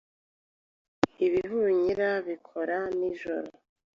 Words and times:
Ibihunyira 1.25 2.09
bikora 2.27 2.75
nijoro. 2.97 3.51